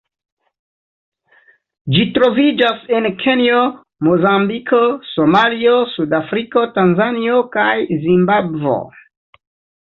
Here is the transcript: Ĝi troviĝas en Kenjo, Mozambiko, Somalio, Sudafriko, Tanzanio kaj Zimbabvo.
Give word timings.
Ĝi 1.95 2.05
troviĝas 2.15 2.81
en 3.01 3.09
Kenjo, 3.25 3.61
Mozambiko, 4.09 4.81
Somalio, 5.13 5.77
Sudafriko, 5.95 6.67
Tanzanio 6.81 7.39
kaj 7.59 7.71
Zimbabvo. 8.09 8.83